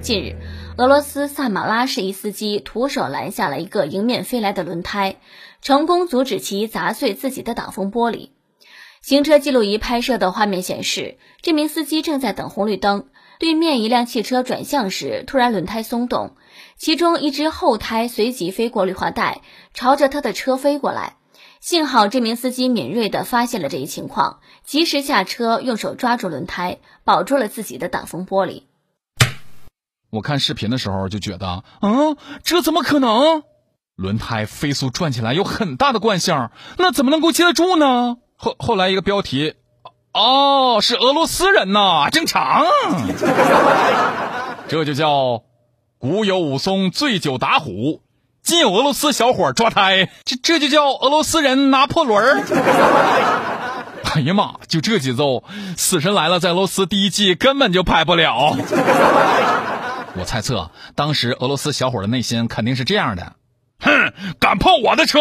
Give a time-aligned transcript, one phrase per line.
[0.00, 0.36] 近日，
[0.78, 5.16] 俄罗斯萨马拉市一司机徒手拦下了一个迎面飞来的轮胎，
[5.60, 8.30] 成功阻止其砸碎自己的挡风玻璃。
[9.02, 13.08] 行车记录仪拍摄的画面显示，这名司机正在等红绿灯，
[13.38, 16.34] 对面一辆汽车转向时，突然轮胎松动，
[16.78, 19.42] 其中一只后胎随即飞过绿化带，
[19.74, 21.16] 朝着他的车飞过来。
[21.60, 28.62] 幸好这名司机敏锐地发现了这一情况，及时下车，用手抓住轮胎，保住了自己的挡风玻璃。
[30.10, 33.44] 我看视频的时候就觉得，嗯，这怎么可能？
[33.96, 36.48] 轮胎飞速转起来有很大的惯性，
[36.78, 38.16] 那怎么能够接得住呢？
[38.36, 39.54] 后后来一个标题，
[40.12, 42.64] 哦，是俄罗斯人呐，正常。
[44.68, 45.42] 这就叫
[45.98, 48.02] 古有武松醉酒打虎，
[48.42, 52.42] 今有俄罗斯小伙抓胎，这这就叫俄罗斯人拿破仑。
[54.14, 55.24] 哎呀妈，就这节奏，
[55.76, 58.56] 《死神来了》在俄罗斯第一季根本就拍不了。
[60.20, 63.36] 我猜测，当时俄罗斯小伙的内心肯定是这样的：
[63.80, 65.18] 哼，敢碰我的车，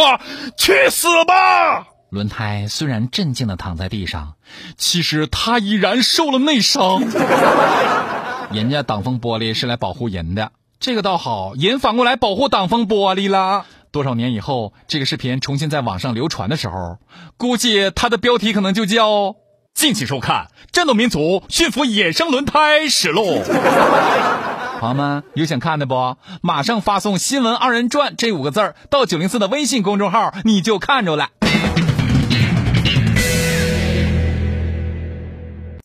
[0.57, 1.87] 去死吧！
[2.09, 4.33] 轮胎虽然镇静的躺在地上，
[4.75, 7.01] 其实他依然受了内伤。
[8.51, 10.51] 人家挡风玻璃是来保护人的，
[10.81, 13.65] 这个倒好，人反过来保护挡风玻璃了。
[13.91, 16.97] 多少年以后，这个视频重新在网上流传的时候，
[17.37, 19.35] 估计它的标题可能就叫
[19.79, 23.41] “敬请收看战斗民族驯服野生轮胎实录”。
[24.81, 26.17] 朋友们有想看的不？
[26.41, 31.29] 马上发送“新闻二人转”这五个字到九零四的微信公众号，你就看着了。